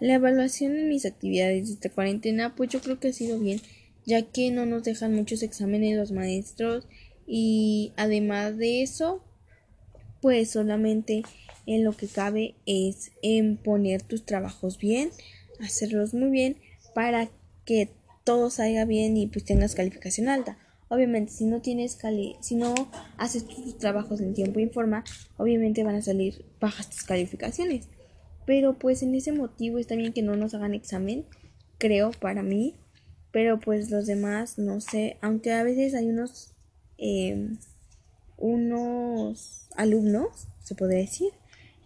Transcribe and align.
La 0.00 0.14
evaluación 0.14 0.76
en 0.76 0.88
mis 0.88 1.06
actividades 1.06 1.68
de 1.68 1.74
esta 1.74 1.90
cuarentena, 1.90 2.54
pues 2.54 2.70
yo 2.70 2.80
creo 2.80 3.00
que 3.00 3.08
ha 3.08 3.12
sido 3.12 3.38
bien, 3.38 3.60
ya 4.06 4.22
que 4.22 4.50
no 4.50 4.64
nos 4.64 4.84
dejan 4.84 5.14
muchos 5.14 5.42
exámenes 5.42 5.96
los 5.96 6.12
maestros 6.12 6.86
y 7.26 7.92
además 7.96 8.56
de 8.56 8.82
eso, 8.82 9.24
pues 10.22 10.50
solamente 10.50 11.22
en 11.66 11.84
lo 11.84 11.96
que 11.96 12.06
cabe 12.06 12.54
es 12.64 13.10
en 13.22 13.56
poner 13.56 14.02
tus 14.02 14.24
trabajos 14.24 14.78
bien, 14.78 15.10
hacerlos 15.60 16.14
muy 16.14 16.30
bien 16.30 16.56
para 16.94 17.28
que 17.64 17.90
todo 18.24 18.50
salga 18.50 18.84
bien 18.84 19.16
y 19.16 19.26
pues 19.26 19.44
tengas 19.44 19.74
calificación 19.74 20.28
alta. 20.28 20.58
Obviamente, 20.88 21.32
si 21.32 21.44
no 21.44 21.60
tienes 21.60 21.96
cali 21.96 22.36
si 22.40 22.54
no 22.54 22.74
haces 23.18 23.46
tus 23.46 23.76
trabajos 23.78 24.20
en 24.20 24.32
tiempo 24.32 24.60
y 24.60 24.68
forma, 24.68 25.04
obviamente 25.36 25.84
van 25.84 25.96
a 25.96 26.02
salir 26.02 26.44
bajas 26.60 26.88
tus 26.88 27.02
calificaciones. 27.02 27.88
Pero 28.48 28.78
pues 28.78 29.02
en 29.02 29.14
ese 29.14 29.30
motivo 29.30 29.76
está 29.76 29.94
bien 29.94 30.14
que 30.14 30.22
no 30.22 30.34
nos 30.34 30.54
hagan 30.54 30.72
examen, 30.72 31.26
creo, 31.76 32.12
para 32.12 32.42
mí. 32.42 32.76
Pero 33.30 33.60
pues 33.60 33.90
los 33.90 34.06
demás, 34.06 34.56
no 34.56 34.80
sé, 34.80 35.18
aunque 35.20 35.52
a 35.52 35.62
veces 35.62 35.94
hay 35.94 36.08
unos, 36.08 36.54
em, 36.96 37.58
unos 38.38 39.68
alumnos, 39.76 40.48
se 40.64 40.74
podría 40.74 41.00
decir, 41.00 41.28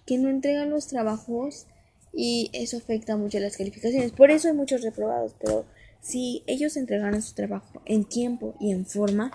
que 0.06 0.18
no 0.18 0.28
entregan 0.28 0.70
los 0.70 0.86
trabajos 0.86 1.66
y 2.14 2.48
eso 2.52 2.76
afecta 2.76 3.16
mucho 3.16 3.40
las 3.40 3.56
calificaciones. 3.56 4.12
Por 4.12 4.30
eso 4.30 4.46
hay 4.46 4.54
muchos 4.54 4.82
reprobados, 4.82 5.34
pero 5.40 5.64
si 6.00 6.44
ellos 6.46 6.76
entregaran 6.76 7.22
su 7.22 7.34
trabajo 7.34 7.82
en 7.86 8.04
tiempo 8.04 8.54
y 8.60 8.70
en 8.70 8.86
forma, 8.86 9.32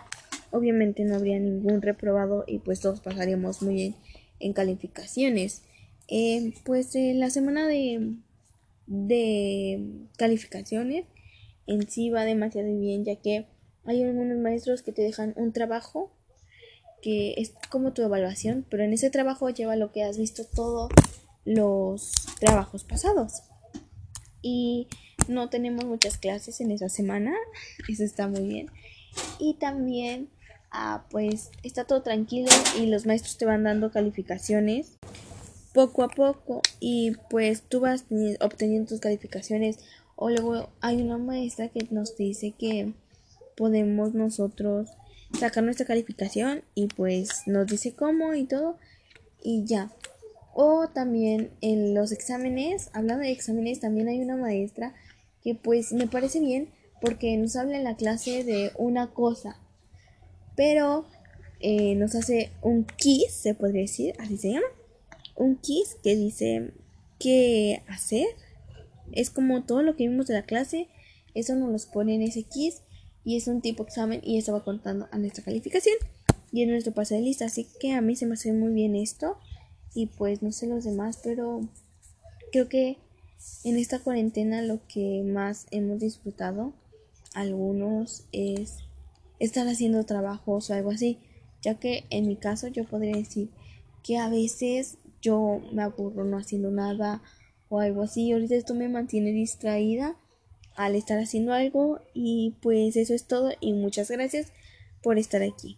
obviamente 0.51 1.03
no 1.03 1.15
habría 1.15 1.39
ningún 1.39 1.81
reprobado 1.81 2.45
y 2.47 2.59
pues 2.59 2.79
todos 2.79 3.01
pasaríamos 3.01 3.61
muy 3.61 3.73
bien 3.73 3.95
en 4.39 4.53
calificaciones. 4.53 5.63
Eh, 6.07 6.53
pues 6.63 6.91
la 6.93 7.29
semana 7.29 7.67
de, 7.67 8.15
de 8.85 10.07
calificaciones 10.17 11.05
en 11.65 11.89
sí 11.89 12.09
va 12.09 12.23
demasiado 12.23 12.73
bien 12.79 13.03
ya 13.03 13.17
que 13.17 13.45
hay 13.85 14.03
algunos 14.03 14.37
maestros 14.37 14.81
que 14.81 14.91
te 14.91 15.01
dejan 15.01 15.33
un 15.35 15.53
trabajo 15.53 16.11
que 17.01 17.35
es 17.37 17.53
como 17.69 17.93
tu 17.93 18.01
evaluación, 18.01 18.65
pero 18.69 18.83
en 18.83 18.93
ese 18.93 19.09
trabajo 19.09 19.49
lleva 19.49 19.75
lo 19.75 19.91
que 19.91 20.03
has 20.03 20.17
visto 20.17 20.43
todos 20.45 20.91
los 21.45 22.11
trabajos 22.39 22.83
pasados. 22.83 23.43
Y 24.41 24.87
no 25.27 25.49
tenemos 25.49 25.85
muchas 25.85 26.17
clases 26.17 26.59
en 26.59 26.71
esa 26.71 26.89
semana, 26.89 27.33
eso 27.87 28.03
está 28.03 28.27
muy 28.27 28.47
bien. 28.47 28.71
Y 29.39 29.55
también, 29.55 30.29
ah, 30.71 31.05
pues 31.09 31.51
está 31.63 31.85
todo 31.85 32.01
tranquilo 32.01 32.49
y 32.79 32.87
los 32.87 33.05
maestros 33.05 33.37
te 33.37 33.45
van 33.45 33.63
dando 33.63 33.91
calificaciones 33.91 34.97
poco 35.77 36.01
a 36.01 36.07
poco 36.07 36.63
y 36.79 37.11
pues 37.29 37.61
tú 37.61 37.81
vas 37.81 38.05
obteniendo 38.39 38.89
tus 38.89 38.99
calificaciones 38.99 39.77
o 40.15 40.31
luego 40.31 40.69
hay 40.81 40.99
una 41.03 41.19
maestra 41.19 41.69
que 41.69 41.87
nos 41.91 42.17
dice 42.17 42.55
que 42.57 42.93
podemos 43.55 44.15
nosotros 44.15 44.89
sacar 45.39 45.63
nuestra 45.63 45.85
calificación 45.85 46.63
y 46.73 46.87
pues 46.87 47.43
nos 47.45 47.67
dice 47.67 47.93
cómo 47.93 48.33
y 48.33 48.45
todo 48.45 48.77
y 49.43 49.65
ya. 49.65 49.91
O 50.55 50.87
también 50.87 51.51
en 51.61 51.93
los 51.93 52.11
exámenes, 52.11 52.89
hablando 52.93 53.21
de 53.21 53.31
exámenes, 53.31 53.79
también 53.79 54.07
hay 54.07 54.19
una 54.19 54.35
maestra 54.35 54.95
que 55.43 55.53
pues 55.53 55.93
me 55.93 56.07
parece 56.07 56.39
bien 56.39 56.69
porque 57.01 57.37
nos 57.37 57.55
habla 57.55 57.77
en 57.77 57.83
la 57.83 57.95
clase 57.95 58.43
de 58.43 58.71
una 58.79 59.13
cosa, 59.13 59.59
pero 60.55 61.05
eh, 61.59 61.93
nos 61.93 62.15
hace 62.15 62.49
un 62.63 62.83
quiz, 62.83 63.31
se 63.31 63.53
podría 63.53 63.81
decir, 63.83 64.15
así 64.17 64.37
se 64.37 64.53
llama 64.53 64.65
un 65.37 65.55
quiz 65.55 65.95
que 66.03 66.15
dice 66.15 66.73
qué 67.19 67.83
hacer. 67.87 68.27
Es 69.11 69.29
como 69.29 69.63
todo 69.63 69.83
lo 69.83 69.95
que 69.95 70.07
vimos 70.07 70.27
de 70.27 70.33
la 70.33 70.43
clase, 70.43 70.89
eso 71.33 71.55
nos 71.55 71.71
lo 71.71 71.91
pone 71.91 72.15
en 72.15 72.23
ese 72.23 72.43
quiz 72.43 72.81
y 73.23 73.37
es 73.37 73.47
un 73.47 73.61
tipo 73.61 73.83
examen 73.83 74.21
y 74.23 74.37
eso 74.37 74.53
va 74.53 74.63
contando 74.63 75.07
a 75.11 75.17
nuestra 75.17 75.43
calificación 75.43 75.95
y 76.51 76.63
en 76.63 76.71
nuestro 76.71 76.93
pase 76.93 77.15
de 77.15 77.21
lista. 77.21 77.45
Así 77.45 77.67
que 77.79 77.93
a 77.93 78.01
mí 78.01 78.15
se 78.15 78.25
me 78.25 78.33
hace 78.33 78.51
muy 78.51 78.73
bien 78.73 78.95
esto 78.95 79.37
y 79.93 80.07
pues 80.07 80.41
no 80.41 80.51
sé 80.51 80.67
los 80.67 80.83
demás, 80.83 81.19
pero 81.23 81.61
creo 82.51 82.67
que 82.67 82.97
en 83.63 83.77
esta 83.77 83.99
cuarentena 83.99 84.61
lo 84.61 84.79
que 84.87 85.23
más 85.23 85.67
hemos 85.71 85.99
disfrutado 85.99 86.73
algunos 87.33 88.25
es 88.31 88.79
estar 89.39 89.67
haciendo 89.67 90.03
trabajos 90.05 90.69
o 90.69 90.73
algo 90.73 90.91
así, 90.91 91.19
ya 91.61 91.75
que 91.75 92.05
en 92.09 92.27
mi 92.27 92.35
caso 92.35 92.67
yo 92.67 92.85
podría 92.85 93.15
decir 93.15 93.49
que 94.03 94.17
a 94.17 94.29
veces 94.29 94.97
yo 95.27 95.61
me 95.73 95.83
aburro 95.83 96.23
no 96.23 96.37
haciendo 96.37 96.71
nada 96.71 97.21
o 97.69 97.79
algo 97.79 98.03
así. 98.03 98.31
Ahorita 98.31 98.55
esto 98.55 98.73
me 98.73 98.87
mantiene 98.87 99.31
distraída 99.31 100.15
al 100.75 100.95
estar 100.95 101.19
haciendo 101.19 101.53
algo 101.53 101.99
y 102.13 102.55
pues 102.61 102.95
eso 102.95 103.13
es 103.13 103.25
todo 103.25 103.51
y 103.59 103.73
muchas 103.73 104.09
gracias 104.09 104.53
por 105.03 105.17
estar 105.17 105.43
aquí. 105.43 105.77